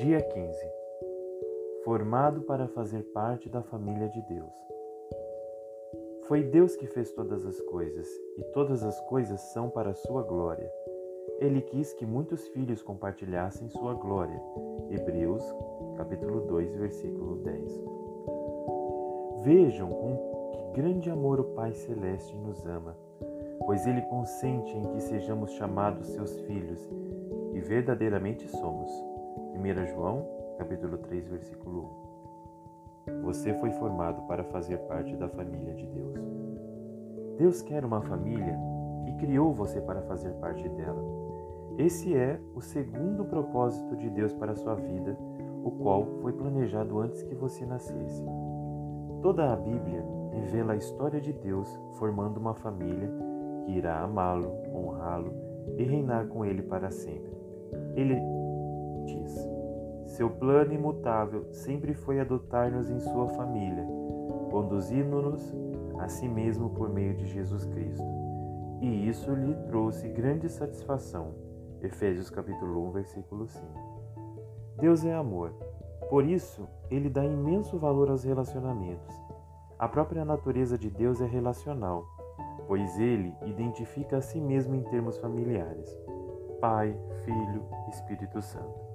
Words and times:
Dia 0.00 0.18
15 0.18 0.72
Formado 1.84 2.40
para 2.40 2.66
fazer 2.68 3.02
parte 3.12 3.50
da 3.50 3.60
família 3.60 4.08
de 4.08 4.22
Deus. 4.22 4.54
Foi 6.26 6.42
Deus 6.42 6.74
que 6.74 6.86
fez 6.86 7.12
todas 7.12 7.44
as 7.44 7.60
coisas, 7.60 8.08
e 8.38 8.44
todas 8.44 8.82
as 8.82 8.98
coisas 9.10 9.38
são 9.52 9.68
para 9.68 9.92
sua 9.92 10.22
glória. 10.22 10.72
Ele 11.38 11.60
quis 11.60 11.92
que 11.92 12.06
muitos 12.06 12.48
filhos 12.48 12.80
compartilhassem 12.80 13.68
sua 13.68 13.92
glória. 13.92 14.40
Hebreus, 14.88 15.44
capítulo 15.98 16.46
2, 16.46 16.76
versículo 16.76 17.36
10. 17.36 17.84
Vejam 19.42 19.90
com 19.90 20.50
que 20.50 20.80
grande 20.80 21.10
amor 21.10 21.40
o 21.40 21.44
Pai 21.52 21.74
celeste 21.74 22.34
nos 22.38 22.64
ama, 22.64 22.96
pois 23.66 23.86
ele 23.86 24.00
consente 24.08 24.74
em 24.74 24.82
que 24.94 25.00
sejamos 25.02 25.50
chamados 25.52 26.06
seus 26.06 26.40
filhos, 26.40 26.88
e 27.52 27.60
verdadeiramente 27.60 28.48
somos. 28.48 29.09
1 29.60 29.86
João, 29.88 30.26
capítulo 30.56 30.96
3, 30.96 31.28
versículo 31.28 31.90
1. 33.08 33.22
Você 33.24 33.52
foi 33.52 33.70
formado 33.72 34.22
para 34.22 34.42
fazer 34.44 34.78
parte 34.88 35.14
da 35.16 35.28
família 35.28 35.74
de 35.74 35.84
Deus. 35.84 36.14
Deus 37.36 37.60
quer 37.60 37.84
uma 37.84 38.00
família 38.00 38.58
e 39.06 39.12
criou 39.18 39.52
você 39.52 39.78
para 39.82 40.00
fazer 40.02 40.30
parte 40.36 40.66
dela. 40.66 41.04
Esse 41.76 42.16
é 42.16 42.40
o 42.54 42.62
segundo 42.62 43.22
propósito 43.26 43.96
de 43.96 44.08
Deus 44.08 44.32
para 44.32 44.52
a 44.52 44.56
sua 44.56 44.76
vida, 44.76 45.14
o 45.62 45.70
qual 45.72 46.06
foi 46.22 46.32
planejado 46.32 46.98
antes 46.98 47.22
que 47.22 47.34
você 47.34 47.66
nascesse. 47.66 48.24
Toda 49.20 49.52
a 49.52 49.56
Bíblia 49.56 50.02
revela 50.32 50.72
a 50.72 50.76
história 50.76 51.20
de 51.20 51.34
Deus 51.34 51.68
formando 51.98 52.38
uma 52.38 52.54
família 52.54 53.10
que 53.66 53.72
irá 53.72 54.00
amá-lo, 54.00 54.54
honrá-lo 54.74 55.34
e 55.76 55.82
reinar 55.82 56.28
com 56.28 56.46
ele 56.46 56.62
para 56.62 56.90
sempre. 56.90 57.30
Ele 57.94 58.18
diz: 59.04 59.49
Seu 60.20 60.28
plano 60.28 60.74
imutável 60.74 61.46
sempre 61.50 61.94
foi 61.94 62.20
adotar-nos 62.20 62.90
em 62.90 63.00
sua 63.00 63.26
família, 63.28 63.86
conduzindo-nos 64.50 65.56
a 65.98 66.08
si 66.10 66.28
mesmo 66.28 66.68
por 66.68 66.90
meio 66.90 67.14
de 67.14 67.26
Jesus 67.26 67.64
Cristo. 67.64 68.04
E 68.82 69.08
isso 69.08 69.32
lhe 69.32 69.54
trouxe 69.68 70.06
grande 70.08 70.46
satisfação. 70.50 71.32
Efésios 71.80 72.28
capítulo 72.28 72.86
1, 72.88 72.90
versículo 72.90 73.48
5. 73.48 73.64
Deus 74.76 75.06
é 75.06 75.14
amor. 75.14 75.54
Por 76.10 76.26
isso, 76.26 76.68
ele 76.90 77.08
dá 77.08 77.24
imenso 77.24 77.78
valor 77.78 78.10
aos 78.10 78.22
relacionamentos. 78.22 79.16
A 79.78 79.88
própria 79.88 80.22
natureza 80.22 80.76
de 80.76 80.90
Deus 80.90 81.22
é 81.22 81.26
relacional, 81.26 82.04
pois 82.66 82.98
ele 82.98 83.34
identifica 83.46 84.18
a 84.18 84.20
si 84.20 84.38
mesmo 84.38 84.74
em 84.74 84.82
termos 84.82 85.16
familiares: 85.16 85.98
Pai, 86.60 86.94
Filho, 87.24 87.64
Espírito 87.88 88.42
Santo. 88.42 88.89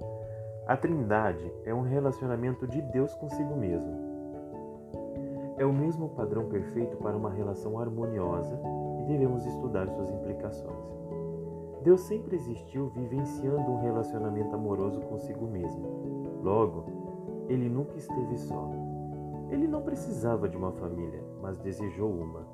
A 0.66 0.76
Trindade 0.76 1.52
é 1.64 1.72
um 1.72 1.82
relacionamento 1.82 2.66
de 2.66 2.82
Deus 2.82 3.14
consigo 3.14 3.54
mesmo. 3.54 3.86
É 5.56 5.64
o 5.64 5.72
mesmo 5.72 6.08
padrão 6.08 6.48
perfeito 6.48 6.96
para 6.96 7.16
uma 7.16 7.30
relação 7.30 7.78
harmoniosa 7.78 8.60
e 8.98 9.04
devemos 9.04 9.46
estudar 9.46 9.88
suas 9.88 10.10
implicações. 10.10 10.84
Deus 11.84 12.00
sempre 12.00 12.34
existiu 12.34 12.88
vivenciando 12.88 13.70
um 13.70 13.80
relacionamento 13.80 14.56
amoroso 14.56 15.00
consigo 15.02 15.46
mesmo. 15.46 16.40
Logo, 16.42 16.84
ele 17.48 17.68
nunca 17.68 17.96
esteve 17.96 18.36
só. 18.36 18.68
Ele 19.48 19.68
não 19.68 19.82
precisava 19.82 20.48
de 20.48 20.56
uma 20.56 20.72
família, 20.72 21.22
mas 21.40 21.58
desejou 21.58 22.10
uma. 22.10 22.44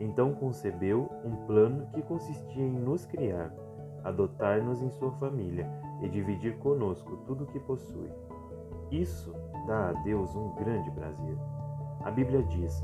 Então 0.00 0.34
concebeu 0.34 1.08
um 1.24 1.46
plano 1.46 1.86
que 1.92 2.02
consistia 2.02 2.66
em 2.66 2.72
nos 2.72 3.06
criar, 3.06 3.54
adotar-nos 4.04 4.82
em 4.82 4.90
sua 4.90 5.10
família 5.12 5.68
e 6.02 6.08
dividir 6.08 6.56
conosco 6.58 7.18
tudo 7.26 7.44
o 7.44 7.46
que 7.46 7.60
possui. 7.60 8.10
Isso 8.90 9.32
dá 9.66 9.90
a 9.90 9.92
Deus 10.02 10.34
um 10.34 10.54
grande 10.54 10.90
prazer. 10.90 11.36
A 12.02 12.10
Bíblia 12.10 12.42
diz: 12.42 12.82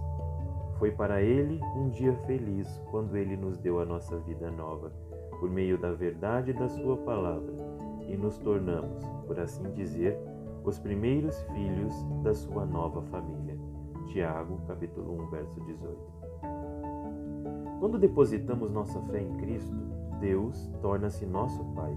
Foi 0.78 0.90
para 0.90 1.22
ele 1.22 1.60
um 1.74 1.88
dia 1.88 2.14
feliz 2.26 2.80
quando 2.90 3.16
ele 3.16 3.36
nos 3.36 3.58
deu 3.58 3.80
a 3.80 3.84
nossa 3.84 4.16
vida 4.18 4.50
nova, 4.50 4.92
por 5.40 5.50
meio 5.50 5.78
da 5.78 5.92
verdade 5.92 6.52
da 6.52 6.68
Sua 6.68 6.96
palavra, 6.98 7.52
e 8.08 8.16
nos 8.16 8.38
tornamos, 8.38 9.04
por 9.26 9.40
assim 9.40 9.70
dizer, 9.72 10.16
os 10.64 10.78
primeiros 10.78 11.40
filhos 11.54 11.94
da 12.22 12.34
sua 12.34 12.66
nova 12.66 13.00
família. 13.02 13.56
Tiago, 14.08 14.60
capítulo 14.66 15.22
1, 15.24 15.30
verso 15.30 15.60
18. 15.60 16.16
Quando 17.78 17.98
depositamos 17.98 18.72
nossa 18.72 19.00
fé 19.02 19.20
em 19.20 19.36
Cristo, 19.36 19.76
Deus 20.20 20.70
torna-se 20.80 21.24
nosso 21.26 21.64
Pai. 21.74 21.94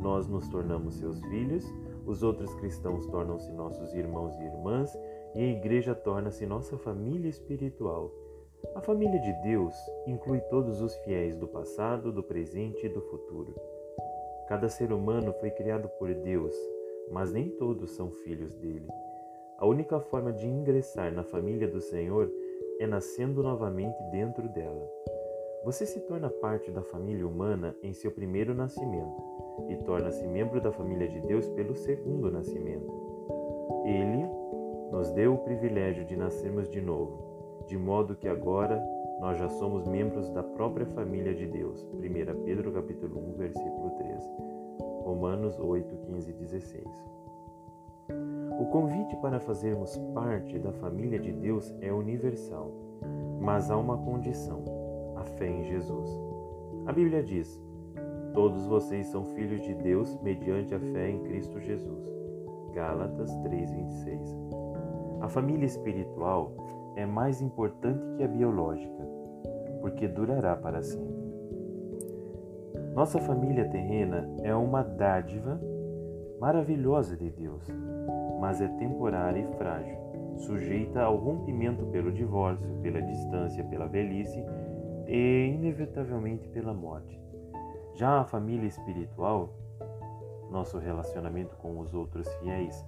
Nós 0.00 0.28
nos 0.28 0.48
tornamos 0.48 0.94
seus 0.94 1.20
filhos, 1.24 1.64
os 2.06 2.22
outros 2.22 2.54
cristãos 2.54 3.06
tornam-se 3.06 3.50
nossos 3.52 3.92
irmãos 3.94 4.36
e 4.38 4.44
irmãs, 4.44 4.96
e 5.34 5.40
a 5.40 5.52
igreja 5.52 5.94
torna-se 5.94 6.46
nossa 6.46 6.78
família 6.78 7.28
espiritual. 7.28 8.10
A 8.74 8.80
família 8.80 9.20
de 9.20 9.32
Deus 9.42 9.74
inclui 10.06 10.40
todos 10.42 10.80
os 10.80 10.94
fiéis 10.98 11.36
do 11.36 11.46
passado, 11.46 12.12
do 12.12 12.22
presente 12.22 12.86
e 12.86 12.88
do 12.88 13.00
futuro. 13.02 13.54
Cada 14.48 14.68
ser 14.68 14.92
humano 14.92 15.32
foi 15.34 15.50
criado 15.50 15.88
por 15.98 16.12
Deus, 16.14 16.54
mas 17.10 17.32
nem 17.32 17.50
todos 17.50 17.90
são 17.90 18.10
filhos 18.10 18.54
dele. 18.54 18.88
A 19.58 19.66
única 19.66 20.00
forma 20.00 20.32
de 20.32 20.46
ingressar 20.46 21.12
na 21.12 21.22
família 21.24 21.68
do 21.68 21.80
Senhor 21.80 22.30
é 22.80 22.86
nascendo 22.86 23.42
novamente 23.42 24.00
dentro 24.10 24.48
dela. 24.48 24.88
Você 25.64 25.84
se 25.84 26.00
torna 26.00 26.30
parte 26.30 26.70
da 26.70 26.82
família 26.82 27.26
humana 27.26 27.74
em 27.82 27.92
seu 27.92 28.10
primeiro 28.10 28.54
nascimento 28.54 29.22
e 29.68 29.76
torna-se 29.84 30.26
membro 30.26 30.60
da 30.60 30.70
família 30.70 31.08
de 31.08 31.20
Deus 31.20 31.48
pelo 31.50 31.74
segundo 31.74 32.30
nascimento. 32.30 32.92
Ele 33.84 34.24
nos 34.92 35.10
deu 35.10 35.34
o 35.34 35.38
privilégio 35.38 36.04
de 36.04 36.16
nascermos 36.16 36.68
de 36.68 36.80
novo, 36.80 37.64
de 37.66 37.76
modo 37.76 38.14
que 38.14 38.28
agora 38.28 38.80
nós 39.20 39.36
já 39.36 39.48
somos 39.48 39.86
membros 39.86 40.30
da 40.30 40.42
própria 40.42 40.86
família 40.86 41.34
de 41.34 41.46
Deus. 41.46 41.86
1 41.92 42.44
Pedro 42.44 42.72
capítulo 42.72 43.18
1, 43.18 43.32
versículo 43.32 43.90
13. 43.98 44.30
Romanos 45.04 45.58
8, 45.58 45.96
15 46.06 46.30
e 46.30 46.34
16. 46.34 46.84
O 48.60 48.66
convite 48.66 49.16
para 49.16 49.40
fazermos 49.40 49.96
parte 50.14 50.58
da 50.58 50.72
família 50.72 51.18
de 51.18 51.32
Deus 51.32 51.74
é 51.80 51.92
universal, 51.92 52.72
mas 53.40 53.70
há 53.70 53.76
uma 53.76 53.98
condição: 53.98 54.87
a 55.20 55.24
fé 55.24 55.48
em 55.48 55.64
Jesus. 55.64 56.08
A 56.86 56.92
Bíblia 56.92 57.22
diz: 57.22 57.62
Todos 58.32 58.66
vocês 58.66 59.06
são 59.06 59.24
filhos 59.34 59.60
de 59.62 59.74
Deus 59.74 60.16
mediante 60.22 60.74
a 60.74 60.80
fé 60.80 61.10
em 61.10 61.18
Cristo 61.24 61.60
Jesus. 61.60 62.08
Gálatas 62.72 63.30
3:26. 63.38 64.36
A 65.20 65.28
família 65.28 65.66
espiritual 65.66 66.52
é 66.96 67.04
mais 67.04 67.40
importante 67.40 68.00
que 68.16 68.22
a 68.22 68.28
biológica, 68.28 69.08
porque 69.80 70.06
durará 70.06 70.54
para 70.56 70.82
sempre. 70.82 71.18
Nossa 72.94 73.18
família 73.18 73.68
terrena 73.68 74.28
é 74.42 74.54
uma 74.54 74.82
dádiva 74.82 75.60
maravilhosa 76.40 77.16
de 77.16 77.30
Deus, 77.30 77.66
mas 78.40 78.60
é 78.60 78.68
temporária 78.68 79.40
e 79.40 79.56
frágil, 79.56 79.96
sujeita 80.36 81.02
ao 81.02 81.16
rompimento 81.16 81.84
pelo 81.86 82.12
divórcio, 82.12 82.68
pela 82.82 83.02
distância, 83.02 83.64
pela 83.64 83.86
velhice 83.86 84.44
e, 85.08 85.52
inevitavelmente, 85.54 86.46
pela 86.50 86.74
morte. 86.74 87.18
Já 87.94 88.20
a 88.20 88.24
família 88.24 88.68
espiritual, 88.68 89.48
nosso 90.50 90.78
relacionamento 90.78 91.56
com 91.56 91.80
os 91.80 91.94
outros 91.94 92.32
fiéis, 92.34 92.84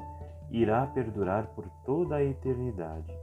irá 0.50 0.86
perdurar 0.86 1.48
por 1.54 1.68
toda 1.84 2.16
a 2.16 2.24
eternidade. 2.24 3.18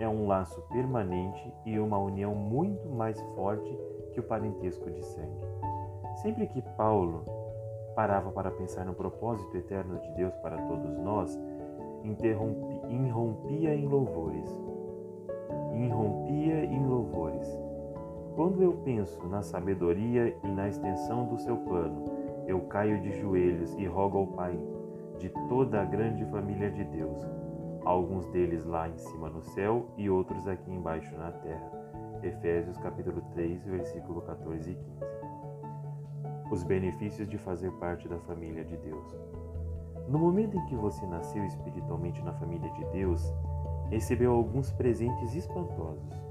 É 0.00 0.08
um 0.08 0.28
laço 0.28 0.62
permanente 0.70 1.52
e 1.66 1.78
uma 1.78 1.98
união 1.98 2.34
muito 2.34 2.88
mais 2.88 3.20
forte 3.34 3.76
que 4.12 4.20
o 4.20 4.22
parentesco 4.22 4.88
de 4.90 5.04
sangue. 5.04 5.46
Sempre 6.22 6.46
que 6.46 6.62
Paulo 6.76 7.24
parava 7.96 8.30
para 8.30 8.50
pensar 8.52 8.84
no 8.84 8.94
propósito 8.94 9.56
eterno 9.56 9.98
de 9.98 10.10
Deus 10.12 10.34
para 10.36 10.56
todos 10.68 10.96
nós, 10.98 11.36
irrompia 12.04 13.74
em 13.74 13.88
louvores. 13.88 14.48
Irrompia 15.74 16.64
em 16.64 16.86
louvores. 16.86 17.67
Quando 18.38 18.62
eu 18.62 18.72
penso 18.84 19.26
na 19.26 19.42
sabedoria 19.42 20.32
e 20.44 20.46
na 20.46 20.68
extensão 20.68 21.26
do 21.26 21.36
seu 21.40 21.56
plano, 21.56 22.04
eu 22.46 22.60
caio 22.68 23.00
de 23.00 23.10
joelhos 23.20 23.74
e 23.74 23.84
rogo 23.84 24.16
ao 24.16 24.26
Pai 24.28 24.56
de 25.18 25.28
toda 25.48 25.82
a 25.82 25.84
grande 25.84 26.24
família 26.26 26.70
de 26.70 26.84
Deus, 26.84 27.20
alguns 27.84 28.28
deles 28.28 28.64
lá 28.64 28.88
em 28.88 28.96
cima 28.96 29.28
no 29.28 29.42
céu 29.42 29.86
e 29.96 30.08
outros 30.08 30.46
aqui 30.46 30.70
embaixo 30.70 31.12
na 31.16 31.32
terra. 31.32 31.72
Efésios 32.22 32.78
capítulo 32.78 33.22
3, 33.32 33.66
versículo 33.66 34.20
14 34.20 34.70
e 34.70 34.74
15. 34.76 34.86
Os 36.52 36.62
benefícios 36.62 37.28
de 37.28 37.38
fazer 37.38 37.72
parte 37.72 38.06
da 38.06 38.20
família 38.20 38.64
de 38.64 38.76
Deus. 38.76 39.16
No 40.06 40.16
momento 40.16 40.56
em 40.56 40.64
que 40.66 40.76
você 40.76 41.04
nasceu 41.06 41.44
espiritualmente 41.44 42.22
na 42.22 42.34
família 42.34 42.70
de 42.70 42.84
Deus, 42.92 43.34
recebeu 43.90 44.32
alguns 44.32 44.70
presentes 44.70 45.34
espantosos. 45.34 46.27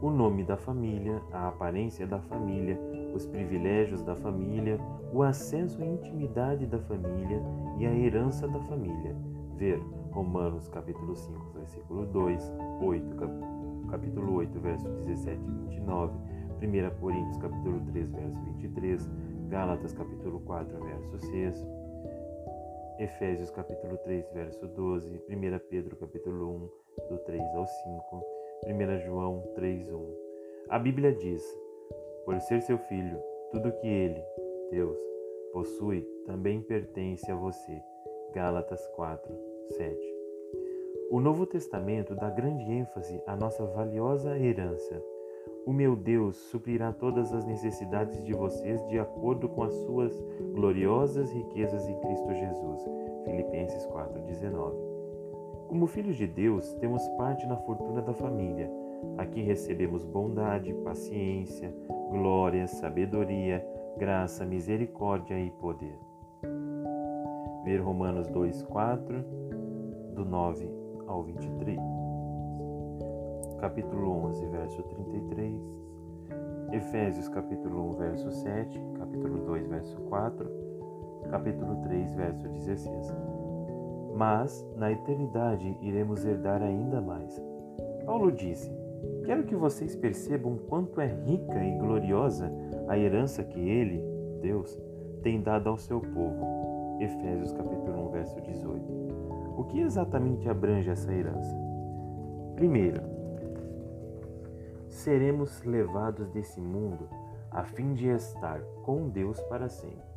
O 0.00 0.10
nome 0.10 0.44
da 0.44 0.56
família, 0.56 1.20
a 1.32 1.48
aparência 1.48 2.06
da 2.06 2.20
família, 2.20 2.78
os 3.14 3.26
privilégios 3.26 4.02
da 4.02 4.14
família, 4.14 4.78
o 5.12 5.22
acesso 5.22 5.82
à 5.82 5.86
intimidade 5.86 6.66
da 6.66 6.78
família 6.78 7.42
e 7.78 7.86
a 7.86 7.92
herança 7.92 8.46
da 8.46 8.60
família. 8.60 9.16
Ver 9.56 9.80
Romanos 10.12 10.68
capítulo 10.68 11.16
5, 11.16 11.50
versículo 11.54 12.06
2, 12.06 12.52
8, 12.80 13.16
capítulo 13.90 14.34
8, 14.34 14.60
verso 14.60 14.88
17 14.88 15.36
e 15.36 15.50
29, 15.50 16.14
1 16.62 17.00
Coríntios 17.00 17.36
capítulo 17.38 17.80
3, 17.86 18.10
verso 18.10 18.40
23, 18.44 19.10
Gálatas 19.48 19.92
capítulo 19.94 20.38
4, 20.40 20.78
verso 20.80 21.18
6, 21.18 21.66
Efésios 23.00 23.50
capítulo 23.50 23.96
3, 23.98 24.30
verso 24.32 24.66
12, 24.68 25.22
1 25.28 25.58
Pedro 25.68 25.96
capítulo 25.96 26.70
1, 27.00 27.08
do 27.10 27.18
3 27.18 27.42
ao 27.54 27.66
5, 27.66 28.37
1 28.68 28.98
João 29.06 29.40
3, 29.54 29.90
1. 29.90 30.14
A 30.68 30.78
Bíblia 30.78 31.10
diz: 31.10 31.42
Por 32.26 32.38
ser 32.42 32.60
seu 32.60 32.76
filho, 32.76 33.18
tudo 33.50 33.72
que 33.72 33.88
ele, 33.88 34.22
Deus, 34.70 34.98
possui 35.54 36.02
também 36.26 36.60
pertence 36.60 37.32
a 37.32 37.34
você. 37.34 37.80
Gálatas 38.34 38.86
4, 38.88 39.34
7. 39.70 40.14
O 41.10 41.18
Novo 41.18 41.46
Testamento 41.46 42.14
dá 42.14 42.28
grande 42.28 42.70
ênfase 42.70 43.18
à 43.26 43.34
nossa 43.34 43.64
valiosa 43.64 44.38
herança. 44.38 45.02
O 45.64 45.72
meu 45.72 45.96
Deus 45.96 46.36
suprirá 46.36 46.92
todas 46.92 47.32
as 47.32 47.46
necessidades 47.46 48.22
de 48.22 48.34
vocês 48.34 48.86
de 48.88 48.98
acordo 48.98 49.48
com 49.48 49.62
as 49.62 49.72
suas 49.72 50.12
gloriosas 50.52 51.32
riquezas 51.32 51.88
em 51.88 51.98
Cristo 52.00 52.34
Jesus. 52.34 52.82
Filipenses 53.24 53.86
4:19. 53.86 54.87
Como 55.68 55.86
filhos 55.86 56.16
de 56.16 56.26
Deus, 56.26 56.72
temos 56.80 57.06
parte 57.10 57.46
na 57.46 57.56
fortuna 57.56 58.02
da 58.02 58.14
família. 58.14 58.70
Aqui 59.18 59.42
recebemos 59.42 60.02
bondade, 60.04 60.74
paciência, 60.82 61.72
glória, 62.10 62.66
sabedoria, 62.66 63.64
graça, 63.96 64.44
misericórdia 64.44 65.38
e 65.38 65.50
poder. 65.50 65.98
Ver 67.64 67.78
Romanos 67.78 68.28
2:4 68.28 69.22
do 70.14 70.24
9 70.24 70.68
ao 71.06 71.22
23 71.22 71.78
capítulo 73.58 74.10
11, 74.26 74.46
verso 74.46 74.82
33, 74.84 75.60
Efésios 76.72 77.28
capítulo 77.28 77.90
1, 77.90 77.96
verso 77.96 78.30
7, 78.30 78.80
capítulo 78.98 79.44
2, 79.44 79.66
verso 79.66 79.96
4, 80.02 80.50
capítulo 81.30 81.76
3, 81.82 82.14
verso 82.14 82.48
16. 82.48 83.27
Mas 84.18 84.68
na 84.74 84.90
eternidade 84.90 85.78
iremos 85.80 86.24
herdar 86.24 86.60
ainda 86.60 87.00
mais. 87.00 87.40
Paulo 88.04 88.32
disse: 88.32 88.68
Quero 89.24 89.44
que 89.44 89.54
vocês 89.54 89.94
percebam 89.94 90.58
quanto 90.68 91.00
é 91.00 91.06
rica 91.06 91.64
e 91.64 91.78
gloriosa 91.78 92.50
a 92.88 92.98
herança 92.98 93.44
que 93.44 93.60
ele, 93.60 94.02
Deus, 94.42 94.76
tem 95.22 95.40
dado 95.40 95.68
ao 95.68 95.78
seu 95.78 96.00
povo. 96.00 96.98
Efésios 96.98 97.52
capítulo 97.52 98.08
1, 98.08 98.10
verso 98.10 98.40
18. 98.40 98.84
O 99.56 99.64
que 99.68 99.78
exatamente 99.82 100.48
abrange 100.48 100.90
essa 100.90 101.14
herança? 101.14 101.56
Primeiro, 102.56 103.00
seremos 104.88 105.62
levados 105.62 106.28
desse 106.30 106.60
mundo 106.60 107.08
a 107.52 107.62
fim 107.62 107.94
de 107.94 108.08
estar 108.08 108.60
com 108.82 109.08
Deus 109.08 109.40
para 109.42 109.68
sempre. 109.68 110.07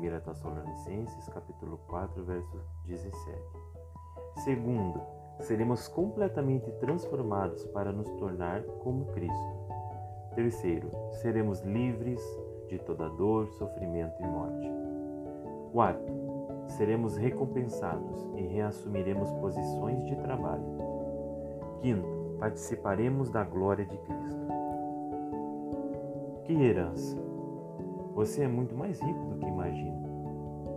1 0.00 0.20
Tessalonicenses 0.22 1.28
capítulo 1.28 1.78
4, 1.86 2.24
verso 2.24 2.58
17. 2.86 3.38
Segundo, 4.36 4.98
seremos 5.40 5.88
completamente 5.88 6.70
transformados 6.80 7.66
para 7.66 7.92
nos 7.92 8.08
tornar 8.12 8.62
como 8.82 9.04
Cristo. 9.12 9.60
Terceiro, 10.34 10.90
seremos 11.20 11.60
livres 11.60 12.20
de 12.68 12.78
toda 12.78 13.10
dor, 13.10 13.46
sofrimento 13.50 14.14
e 14.22 14.26
morte. 14.26 14.70
Quarto, 15.72 16.12
seremos 16.68 17.18
recompensados 17.18 18.26
e 18.36 18.42
reassumiremos 18.46 19.30
posições 19.34 20.02
de 20.06 20.16
trabalho. 20.16 20.64
Quinto, 21.82 22.36
participaremos 22.38 23.28
da 23.28 23.44
glória 23.44 23.84
de 23.84 23.98
Cristo. 23.98 24.46
Que 26.44 26.54
herança! 26.54 27.29
Você 28.14 28.42
é 28.42 28.48
muito 28.48 28.74
mais 28.74 29.00
rico 29.00 29.24
do 29.26 29.36
que 29.36 29.46
imagina. 29.46 30.08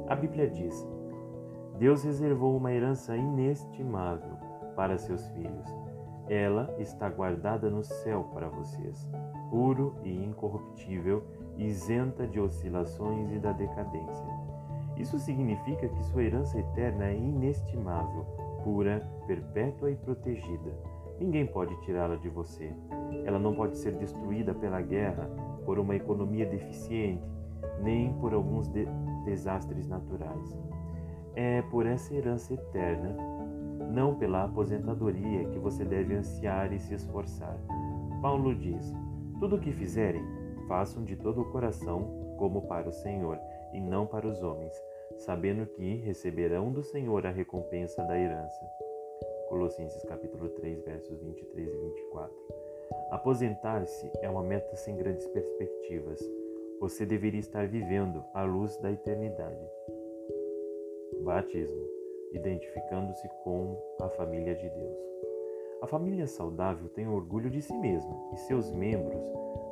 A 0.08 0.16
Bíblia 0.16 0.50
diz: 0.50 0.88
Deus 1.78 2.04
reservou 2.04 2.56
uma 2.56 2.72
herança 2.72 3.16
inestimável 3.16 4.38
para 4.76 4.98
seus 4.98 5.28
filhos. 5.30 5.68
Ela 6.30 6.74
está 6.80 7.10
guardada 7.10 7.70
no 7.70 7.84
céu 7.84 8.30
para 8.34 8.48
vocês, 8.48 9.10
puro 9.50 9.96
e 10.04 10.24
incorruptível, 10.24 11.24
isenta 11.58 12.26
de 12.26 12.40
oscilações 12.40 13.32
e 13.32 13.40
da 13.40 13.52
decadência. 13.52 14.26
Isso 14.96 15.20
significa 15.20 15.88
que 15.90 16.04
sua 16.04 16.24
herança 16.24 16.60
eterna 16.60 17.06
é 17.06 17.18
inestimável, 17.18 18.26
pura, 18.64 19.06
perpétua 19.28 19.92
e 19.92 19.96
protegida 19.96 20.72
Ninguém 21.24 21.46
pode 21.46 21.74
tirá-la 21.80 22.18
de 22.18 22.28
você. 22.28 22.70
Ela 23.24 23.40
não 23.40 23.56
pode 23.56 23.78
ser 23.78 23.94
destruída 23.94 24.54
pela 24.54 24.82
guerra, 24.82 25.30
por 25.64 25.80
uma 25.80 25.96
economia 25.96 26.46
deficiente, 26.46 27.24
nem 27.82 28.12
por 28.16 28.34
alguns 28.34 28.68
de 28.68 28.86
desastres 29.24 29.88
naturais. 29.88 30.60
É 31.34 31.62
por 31.62 31.86
essa 31.86 32.14
herança 32.14 32.54
eterna, 32.54 33.16
não 33.90 34.16
pela 34.16 34.44
aposentadoria, 34.44 35.46
que 35.46 35.58
você 35.60 35.86
deve 35.86 36.14
ansiar 36.14 36.74
e 36.74 36.80
se 36.82 36.94
esforçar. 36.94 37.58
Paulo 38.22 38.54
diz: 38.54 38.94
Tudo 39.40 39.56
o 39.56 39.60
que 39.62 39.72
fizerem, 39.72 40.26
façam 40.68 41.06
de 41.06 41.16
todo 41.16 41.40
o 41.40 41.52
coração, 41.54 42.36
como 42.38 42.64
para 42.64 42.90
o 42.90 42.92
Senhor, 42.92 43.40
e 43.72 43.80
não 43.80 44.06
para 44.06 44.28
os 44.28 44.44
homens, 44.44 44.74
sabendo 45.20 45.66
que 45.68 45.96
receberão 46.02 46.70
do 46.70 46.84
Senhor 46.84 47.26
a 47.26 47.32
recompensa 47.32 48.04
da 48.04 48.20
herança. 48.20 48.62
Colossenses 49.54 50.02
capítulo 50.06 50.50
3, 50.50 50.82
versos 50.82 51.22
23 51.22 51.68
e 51.72 51.78
24. 51.78 52.36
Aposentar-se 53.12 54.12
é 54.24 54.28
uma 54.28 54.42
meta 54.42 54.76
sem 54.76 54.96
grandes 54.96 55.28
perspectivas. 55.28 56.20
Você 56.80 57.06
deveria 57.06 57.40
estar 57.40 57.68
vivendo 57.68 58.24
à 58.34 58.44
luz 58.44 58.76
da 58.78 58.92
eternidade. 58.92 59.64
Batismo, 61.22 61.88
identificando-se 62.32 63.30
com 63.44 63.80
a 64.02 64.10
família 64.10 64.56
de 64.56 64.68
Deus. 64.68 64.98
A 65.84 65.86
família 65.86 66.26
saudável 66.26 66.90
tem 66.90 67.08
orgulho 67.08 67.52
de 67.52 67.62
si 67.62 67.76
mesma 67.76 68.32
e 68.34 68.38
seus 68.38 68.72
membros 68.72 69.22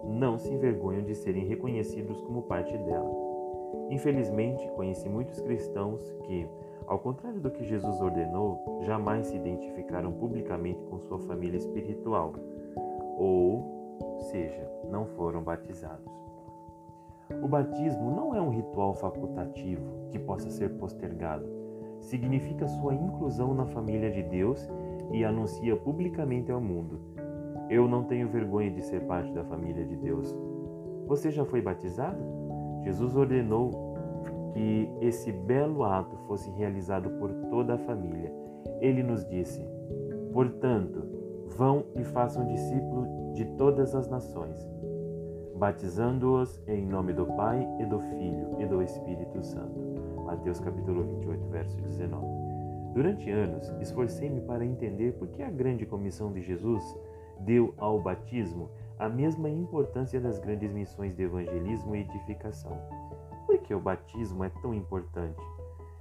não 0.04 0.38
se 0.38 0.54
envergonham 0.54 1.02
de 1.02 1.16
serem 1.16 1.48
reconhecidos 1.48 2.22
como 2.22 2.44
parte 2.44 2.78
dela. 2.78 3.10
Infelizmente, 3.90 4.70
conheci 4.76 5.10
muitos 5.10 5.42
cristãos 5.42 6.08
que, 6.28 6.48
ao 6.92 7.00
contrário 7.00 7.40
do 7.40 7.50
que 7.50 7.64
Jesus 7.64 8.02
ordenou, 8.02 8.82
jamais 8.82 9.28
se 9.28 9.38
identificaram 9.38 10.12
publicamente 10.12 10.84
com 10.88 11.00
sua 11.00 11.20
família 11.20 11.56
espiritual, 11.56 12.34
ou 13.18 14.20
seja, 14.30 14.70
não 14.90 15.06
foram 15.06 15.42
batizados. 15.42 16.12
O 17.42 17.48
batismo 17.48 18.14
não 18.14 18.36
é 18.36 18.42
um 18.42 18.50
ritual 18.50 18.94
facultativo 18.94 20.10
que 20.10 20.20
possa 20.20 20.50
ser 20.50 20.72
postergado. 20.72 21.48
Significa 22.02 22.68
sua 22.68 22.94
inclusão 22.94 23.54
na 23.54 23.66
família 23.68 24.12
de 24.12 24.24
Deus 24.24 24.70
e 25.14 25.24
anuncia 25.24 25.78
publicamente 25.78 26.52
ao 26.52 26.60
mundo: 26.60 27.00
Eu 27.70 27.88
não 27.88 28.04
tenho 28.04 28.28
vergonha 28.28 28.70
de 28.70 28.82
ser 28.82 29.00
parte 29.06 29.32
da 29.32 29.46
família 29.46 29.86
de 29.86 29.96
Deus. 29.96 30.36
Você 31.08 31.32
já 31.32 31.46
foi 31.46 31.62
batizado? 31.62 32.22
Jesus 32.84 33.16
ordenou 33.16 33.91
que 34.54 34.90
esse 35.02 35.32
belo 35.32 35.84
ato 35.84 36.16
fosse 36.28 36.50
realizado 36.52 37.10
por 37.12 37.32
toda 37.50 37.76
a 37.76 37.78
família. 37.78 38.32
Ele 38.80 39.04
nos 39.04 39.26
disse: 39.26 39.66
Portanto, 40.34 41.04
vão 41.58 41.86
e 41.96 42.04
façam 42.04 42.48
discípulos 42.48 43.08
de 43.34 43.46
todas 43.58 43.96
as 43.96 44.10
nações, 44.10 44.70
batizando-os 45.56 46.62
em 46.68 46.86
nome 46.86 47.14
do 47.14 47.26
Pai 47.26 47.68
e 47.80 47.86
do 47.86 48.00
Filho 48.00 48.56
e 48.60 48.66
do 48.66 48.82
Espírito 48.82 49.44
Santo. 49.44 49.80
Mateus 50.26 50.60
capítulo 50.60 51.04
28, 51.04 51.46
verso 51.48 51.82
19. 51.82 52.26
Durante 52.94 53.30
anos, 53.32 53.74
esforcei-me 53.80 54.42
para 54.42 54.66
entender 54.66 55.14
por 55.14 55.28
que 55.30 55.42
a 55.42 55.50
grande 55.50 55.86
comissão 55.86 56.32
de 56.32 56.42
Jesus 56.42 56.84
deu 57.40 57.74
ao 57.78 58.02
batismo 58.02 58.70
a 59.00 59.10
mesma 59.10 59.50
importância 59.50 60.20
das 60.20 60.40
grandes 60.40 60.72
missões 60.72 61.16
de 61.16 61.24
evangelismo 61.24 61.96
e 61.96 62.02
edificação. 62.02 62.78
Por 63.52 63.58
que 63.58 63.74
o 63.76 63.82
batismo 63.82 64.46
é 64.46 64.50
tão 64.62 64.74
importante? 64.74 65.44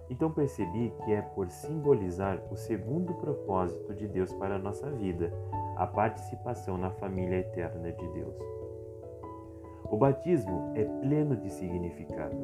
Então 0.08 0.30
percebi 0.30 0.94
que 1.04 1.12
é 1.12 1.20
por 1.20 1.50
simbolizar 1.50 2.40
o 2.48 2.54
segundo 2.54 3.12
propósito 3.14 3.92
de 3.92 4.06
Deus 4.06 4.32
para 4.34 4.54
a 4.54 4.58
nossa 4.58 4.88
vida, 4.88 5.32
a 5.76 5.84
participação 5.84 6.78
na 6.78 6.92
família 6.92 7.40
eterna 7.40 7.90
de 7.90 8.06
Deus. 8.10 8.36
O 9.90 9.96
batismo 9.96 10.70
é 10.76 10.84
pleno 10.84 11.36
de 11.36 11.50
significado. 11.50 12.36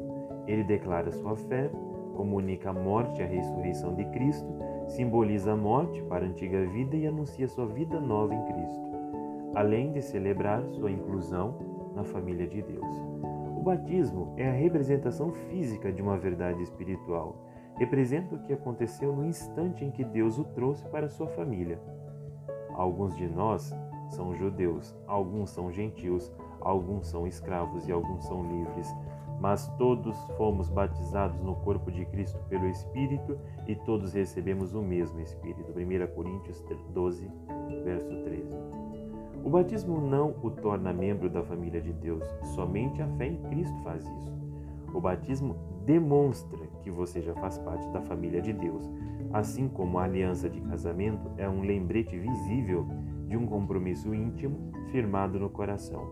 Ele 0.45 0.65
declara 0.65 1.09
sua 1.09 1.37
fé, 1.37 1.71
comunica 2.13 2.71
a 2.71 2.73
morte 2.73 3.21
e 3.21 3.23
a 3.23 3.27
ressurreição 3.27 3.95
de 3.95 4.03
Cristo, 4.09 4.53
simboliza 4.87 5.53
a 5.53 5.55
morte 5.55 6.03
para 6.03 6.25
a 6.25 6.27
antiga 6.27 6.65
vida 6.65 6.97
e 6.97 7.07
anuncia 7.07 7.47
sua 7.47 7.65
vida 7.65 7.97
nova 7.97 8.35
em 8.35 8.43
Cristo. 8.43 8.87
além 9.55 9.93
de 9.93 10.01
celebrar 10.01 10.61
sua 10.67 10.91
inclusão 10.91 11.55
na 11.95 12.03
família 12.03 12.45
de 12.45 12.61
Deus. 12.61 13.06
Batismo 13.67 14.33
é 14.37 14.47
a 14.47 14.53
representação 14.53 15.33
física 15.33 15.91
de 15.91 16.01
uma 16.01 16.17
verdade 16.17 16.63
espiritual. 16.63 17.35
Representa 17.75 18.33
o 18.33 18.39
que 18.39 18.53
aconteceu 18.53 19.13
no 19.13 19.25
instante 19.25 19.83
em 19.83 19.91
que 19.91 20.05
Deus 20.05 20.39
o 20.39 20.45
trouxe 20.45 20.85
para 20.85 21.09
sua 21.09 21.27
família. 21.27 21.77
Alguns 22.73 23.13
de 23.17 23.27
nós 23.27 23.75
são 24.07 24.33
judeus, 24.33 24.95
alguns 25.05 25.49
são 25.49 25.69
gentios, 25.69 26.31
alguns 26.61 27.07
são 27.07 27.27
escravos 27.27 27.85
e 27.89 27.91
alguns 27.91 28.23
são 28.25 28.41
livres 28.41 28.87
mas 29.39 29.67
todos 29.77 30.17
fomos 30.35 30.67
batizados 30.67 31.39
no 31.41 31.55
corpo 31.57 31.91
de 31.91 32.03
Cristo 32.05 32.39
pelo 32.49 32.67
Espírito 32.67 33.37
e 33.67 33.75
todos 33.75 34.13
recebemos 34.13 34.73
o 34.73 34.81
mesmo 34.81 35.19
Espírito. 35.19 35.71
1 35.73 36.15
Coríntios 36.15 36.63
12, 36.91 37.29
verso 37.83 38.09
13. 38.23 38.86
O 39.47 39.49
batismo 39.49 40.01
não 40.01 40.35
o 40.43 40.51
torna 40.51 40.91
membro 40.91 41.29
da 41.29 41.41
família 41.41 41.79
de 41.79 41.93
Deus, 41.93 42.21
somente 42.53 43.01
a 43.01 43.07
fé 43.15 43.27
em 43.27 43.37
Cristo 43.43 43.81
faz 43.81 44.03
isso. 44.03 44.37
O 44.93 44.99
batismo 44.99 45.55
demonstra 45.85 46.67
que 46.83 46.91
você 46.91 47.21
já 47.21 47.33
faz 47.35 47.57
parte 47.59 47.87
da 47.91 48.01
família 48.01 48.41
de 48.41 48.51
Deus, 48.51 48.91
assim 49.31 49.69
como 49.69 49.99
a 49.99 50.03
aliança 50.03 50.49
de 50.49 50.59
casamento 50.59 51.31
é 51.37 51.47
um 51.47 51.61
lembrete 51.61 52.19
visível 52.19 52.85
de 53.25 53.37
um 53.37 53.47
compromisso 53.47 54.13
íntimo 54.13 54.69
firmado 54.91 55.39
no 55.39 55.49
coração. 55.49 56.05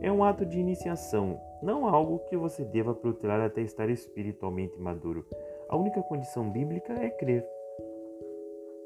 É 0.00 0.10
um 0.10 0.24
ato 0.24 0.46
de 0.46 0.58
iniciação 0.58 1.38
não 1.62 1.86
algo 1.86 2.20
que 2.30 2.36
você 2.36 2.64
deva 2.64 2.94
protelar 2.94 3.42
até 3.42 3.60
estar 3.60 3.90
espiritualmente 3.90 4.80
maduro. 4.80 5.26
A 5.68 5.76
única 5.76 6.00
condição 6.00 6.50
bíblica 6.50 6.94
é 6.94 7.10
crer. 7.10 7.46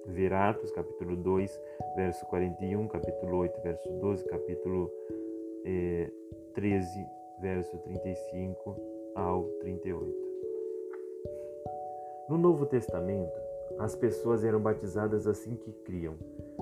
Ver 0.08 0.32
Atos, 0.32 0.70
capítulo 0.70 1.16
2, 1.16 1.60
verso 1.94 2.24
41, 2.26 2.88
capítulo 2.88 3.36
8, 3.38 3.60
verso 3.62 3.88
12, 4.00 4.24
capítulo 4.24 4.90
eh, 5.64 6.10
13, 6.54 7.06
verso 7.40 7.76
35 7.78 8.76
ao 9.14 9.44
38. 9.60 10.28
No 12.28 12.38
Novo 12.38 12.66
Testamento, 12.66 13.38
as 13.78 13.94
pessoas 13.94 14.44
eram 14.44 14.60
batizadas 14.60 15.26
assim 15.26 15.54
que 15.56 15.72
criam. 15.84 16.14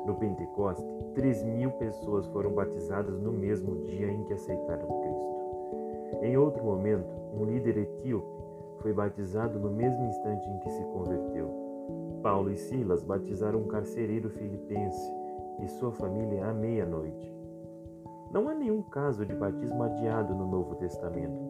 No 0.04 0.16
Pentecoste, 0.16 0.84
3 1.14 1.42
mil 1.44 1.70
pessoas 1.72 2.26
foram 2.26 2.52
batizadas 2.52 3.18
no 3.18 3.32
mesmo 3.32 3.84
dia 3.84 4.08
em 4.08 4.24
que 4.24 4.34
aceitaram 4.34 4.86
Cristo. 5.00 6.24
Em 6.24 6.36
outro 6.36 6.62
momento, 6.64 7.08
um 7.32 7.44
líder 7.44 7.78
etíope 7.78 8.36
foi 8.80 8.92
batizado 8.92 9.58
no 9.58 9.70
mesmo 9.70 10.04
instante 10.04 10.48
em 10.48 10.58
que 10.58 10.70
se 10.70 10.84
converteu. 10.84 11.65
Paulo 12.26 12.50
e 12.50 12.56
Silas 12.56 13.04
batizaram 13.04 13.60
um 13.60 13.68
carcereiro 13.68 14.28
filipense 14.30 15.12
e 15.62 15.68
sua 15.68 15.92
família 15.92 16.46
à 16.46 16.52
meia-noite. 16.52 17.32
Não 18.32 18.48
há 18.48 18.54
nenhum 18.54 18.82
caso 18.82 19.24
de 19.24 19.32
batismo 19.32 19.80
adiado 19.84 20.34
no 20.34 20.44
Novo 20.44 20.74
Testamento. 20.74 21.40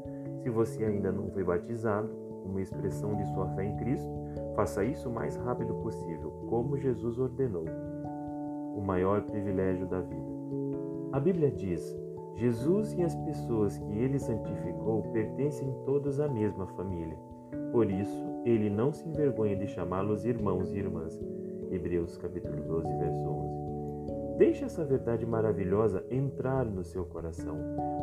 Se 0.43 0.51
você 0.51 0.85
ainda 0.85 1.11
não 1.11 1.31
foi 1.31 1.43
batizado, 1.43 2.11
uma 2.45 2.61
expressão 2.61 3.17
de 3.17 3.25
sua 3.33 3.49
fé 3.55 3.65
em 3.65 3.77
Cristo, 3.79 4.07
faça 4.55 4.85
isso 4.85 5.09
o 5.09 5.13
mais 5.15 5.35
rápido 5.37 5.73
possível, 5.77 6.31
como 6.47 6.77
Jesus 6.77 7.19
ordenou. 7.19 7.65
O 8.77 8.83
maior 8.83 9.23
privilégio 9.23 9.87
da 9.87 10.03
vida. 10.03 10.31
A 11.11 11.19
Bíblia 11.19 11.51
diz: 11.51 11.97
Jesus 12.35 12.93
e 12.93 13.03
as 13.03 13.15
pessoas 13.15 13.79
que 13.79 13.95
ele 13.95 14.19
santificou 14.19 15.05
pertencem 15.05 15.75
todos 15.87 16.21
à 16.21 16.29
mesma 16.29 16.67
família. 16.67 17.17
Por 17.73 17.91
isso, 17.91 18.36
ele 18.47 18.71
não 18.71 18.93
se 18.93 19.07
envergonha 19.09 19.57
de 19.57 19.67
chamá-los 19.67 20.25
irmãos 20.25 20.73
e 20.73 20.79
irmãs. 20.79 21.21
Hebreus 21.69 22.17
capítulo 22.17 22.63
12, 22.63 22.97
verso 22.97 23.29
11. 23.29 24.39
Deixe 24.39 24.65
essa 24.65 24.85
verdade 24.85 25.27
maravilhosa 25.27 26.07
entrar 26.09 26.65
no 26.65 26.85
seu 26.85 27.05
coração. 27.07 27.59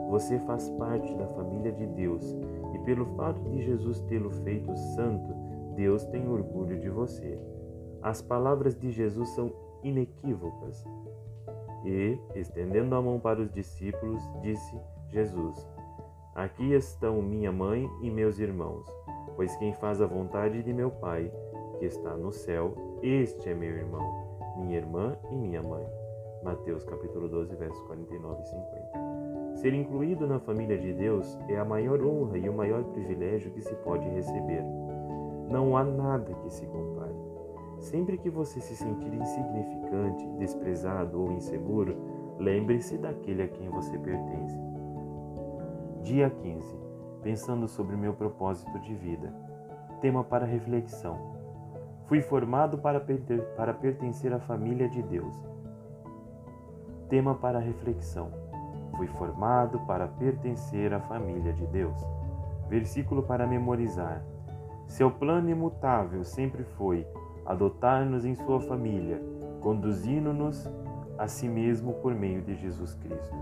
Você 0.10 0.38
faz 0.40 0.70
parte 0.72 1.16
da 1.16 1.28
família 1.28 1.72
de 1.72 1.86
Deus 1.86 2.36
e 2.74 2.80
pelo 2.80 3.06
fato 3.16 3.40
de 3.52 3.62
Jesus 3.64 4.02
tê-lo 4.02 4.32
feito 4.32 4.76
santo, 4.96 5.34
Deus 5.76 6.04
tem 6.08 6.28
orgulho 6.28 6.78
de 6.78 6.90
você. 6.90 7.40
As 8.02 8.22
palavras 8.22 8.76
de 8.76 8.92
Jesus 8.92 9.30
são 9.30 9.50
inequívocas. 9.82 10.84
E, 11.86 12.20
estendendo 12.36 12.96
a 12.96 13.02
mão 13.02 13.18
para 13.18 13.42
os 13.42 13.50
discípulos, 13.50 14.22
disse 14.42 14.78
Jesus: 15.10 15.66
Aqui 16.36 16.74
estão 16.74 17.22
minha 17.22 17.52
mãe 17.52 17.90
e 18.02 18.10
meus 18.10 18.40
irmãos, 18.40 18.86
pois 19.36 19.56
quem 19.58 19.74
faz 19.74 20.02
a 20.02 20.06
vontade 20.06 20.63
de 20.63 20.74
meu 20.74 20.92
Pai, 20.92 21.32
que 21.80 21.86
está 21.86 22.16
no 22.16 22.32
céu, 22.32 22.74
este 23.02 23.50
é 23.50 23.54
meu 23.54 23.72
irmão, 23.72 24.56
minha 24.58 24.78
irmã 24.78 25.18
e 25.32 25.36
minha 25.36 25.62
mãe. 25.62 25.86
Mateus 26.44 26.84
capítulo 26.84 27.28
12, 27.28 27.56
versos 27.56 27.82
49 27.84 28.42
e 28.42 28.46
50. 28.46 29.13
Ser 29.56 29.74
incluído 29.74 30.28
na 30.28 30.40
família 30.40 30.78
de 30.78 30.94
Deus 30.94 31.38
é 31.48 31.58
a 31.58 31.66
maior 31.66 32.04
honra 32.04 32.38
e 32.38 32.50
o 32.50 32.54
maior 32.54 32.84
privilégio 32.86 33.52
que 33.52 33.62
se 33.62 33.74
pode 33.75 34.08
receber. 34.10 34.63
Não 35.50 35.78
há 35.78 35.84
nada 35.84 36.34
que 36.34 36.50
se 36.50 36.66
compare. 36.66 37.13
Sempre 37.80 38.18
que 38.18 38.30
você 38.30 38.60
se 38.60 38.75
sentir 38.75 39.13
insignificante, 39.13 40.28
desprezado 40.38 41.22
ou 41.22 41.32
inseguro, 41.32 41.96
lembre-se 42.40 42.98
daquele 42.98 43.44
a 43.44 43.48
quem 43.48 43.70
você 43.70 43.98
pertence. 43.98 44.60
Dia 46.02 46.30
15. 46.30 46.83
Pensando 47.24 47.70
sobre 47.70 47.96
meu 47.96 48.13
propósito 48.13 48.77
de 48.80 48.94
vida. 48.94 49.34
Tema 50.01 50.25
para 50.25 50.46
reflexão. 50.46 51.18
Fui 52.08 52.22
formado 52.22 52.77
para, 52.80 53.00
pertencer 53.00 54.34
à 54.34 54.39
família 54.39 54.89
de 54.89 55.01
Deus. 55.01 55.34
Tema 57.08 57.34
para 57.34 57.60
reflexão. 57.60 58.30
Fui 58.98 59.08
formado 59.08 59.80
para 59.88 60.06
pertencer 60.06 60.94
à 60.94 61.00
família 61.00 61.53
de 61.53 61.65
Deus. 61.68 61.96
Versículo 62.68 63.24
para 63.24 63.48
memorizar. 63.48 64.22
Seu 64.86 65.10
plano 65.10 65.50
imutável 65.50 66.25
sempre 66.25 66.65
foi 66.77 67.08
adotar-nos 67.46 68.25
em 68.25 68.36
sua 68.36 68.60
família, 68.60 69.22
conduzindo-nos 69.62 70.70
a 71.18 71.27
si 71.27 71.48
mesmo 71.48 71.94
por 71.94 72.13
meio 72.13 72.42
de 72.42 72.53
Jesus 72.56 72.96
Cristo. 72.96 73.36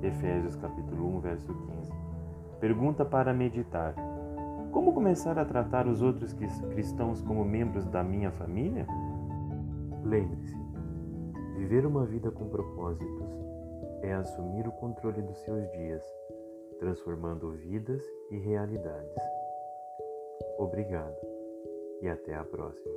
Efésios 0.00 0.54
capítulo 0.54 1.16
1, 1.16 1.20
verso 1.20 1.52
15. 1.52 1.92
Pergunta 2.64 3.04
para 3.04 3.34
meditar: 3.34 3.94
Como 4.72 4.94
começar 4.94 5.38
a 5.38 5.44
tratar 5.44 5.86
os 5.86 6.00
outros 6.00 6.32
cristãos 6.32 7.20
como 7.20 7.44
membros 7.44 7.84
da 7.84 8.02
minha 8.02 8.30
família? 8.32 8.86
Lembre-se, 10.02 10.56
viver 11.58 11.84
uma 11.84 12.06
vida 12.06 12.30
com 12.30 12.48
propósitos 12.48 13.38
é 14.00 14.14
assumir 14.14 14.66
o 14.66 14.72
controle 14.72 15.20
dos 15.20 15.36
seus 15.42 15.70
dias, 15.72 16.02
transformando 16.78 17.50
vidas 17.52 18.02
e 18.30 18.38
realidades. 18.38 19.22
Obrigado 20.56 21.18
e 22.00 22.08
até 22.08 22.34
a 22.34 22.44
próxima. 22.44 22.94